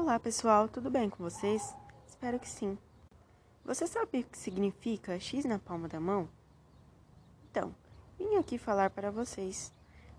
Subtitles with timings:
[0.00, 1.74] Olá pessoal, tudo bem com vocês?
[2.06, 2.78] Espero que sim.
[3.64, 6.28] Você sabe o que significa X na palma da mão?
[7.50, 7.74] Então,
[8.16, 9.72] vim aqui falar para vocês.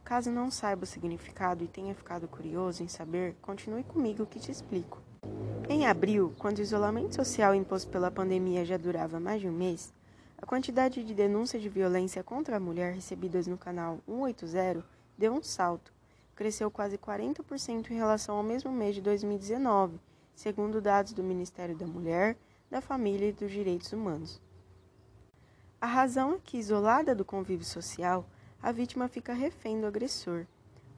[0.04, 4.52] Caso não saiba o significado e tenha ficado curioso em saber, continue comigo que te
[4.52, 5.02] explico.
[5.70, 9.94] Em abril, quando o isolamento social imposto pela pandemia já durava mais de um mês,
[10.38, 14.84] a quantidade de denúncias de violência contra a mulher recebidas no canal 180
[15.18, 15.94] deu um salto
[16.40, 20.00] cresceu quase 40% em relação ao mesmo mês de 2019,
[20.34, 22.38] segundo dados do Ministério da Mulher,
[22.72, 24.42] da Família e dos Direitos Humanos.
[25.82, 28.26] A razão é que, isolada do convívio social,
[28.64, 30.46] a vítima fica refém do agressor.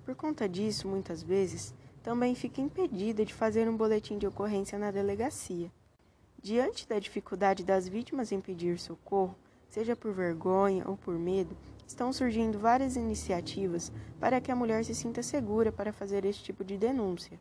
[0.05, 1.73] Por conta disso, muitas vezes,
[2.04, 5.71] também fica impedida de fazer um boletim de ocorrência na delegacia.
[6.40, 9.35] Diante da dificuldade das vítimas em pedir socorro,
[9.68, 11.58] seja por vergonha ou por medo,
[11.91, 16.63] estão surgindo várias iniciativas para que a mulher se sinta segura para fazer esse tipo
[16.63, 17.38] de denúncia.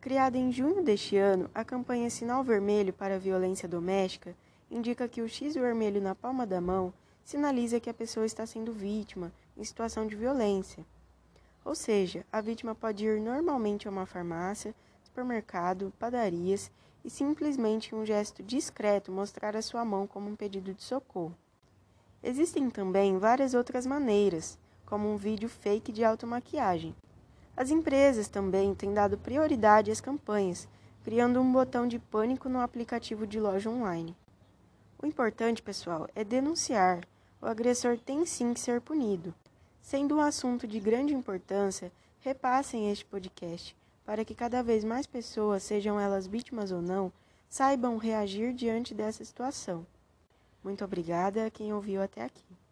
[0.00, 4.36] Criada em junho deste ano, a campanha Sinal Vermelho para a Violência Doméstica
[4.70, 6.92] indica que o X vermelho na palma da mão
[7.24, 10.84] sinaliza que a pessoa está sendo vítima em situação de violência.
[11.64, 16.70] Ou seja, a vítima pode ir normalmente a uma farmácia, supermercado, padarias
[17.04, 21.34] e simplesmente em um gesto discreto mostrar a sua mão como um pedido de socorro.
[22.26, 26.96] Existem também várias outras maneiras, como um vídeo fake de automaquiagem.
[27.54, 30.66] As empresas também têm dado prioridade às campanhas,
[31.04, 34.16] criando um botão de pânico no aplicativo de loja online.
[35.02, 37.06] O importante, pessoal, é denunciar.
[37.42, 39.34] O agressor tem sim que ser punido.
[39.82, 45.62] Sendo um assunto de grande importância, repassem este podcast para que cada vez mais pessoas,
[45.62, 47.12] sejam elas vítimas ou não,
[47.50, 49.86] saibam reagir diante dessa situação.
[50.64, 52.63] Muito obrigada a quem ouviu até aqui.